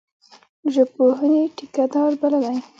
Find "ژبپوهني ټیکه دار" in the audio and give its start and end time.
0.73-2.11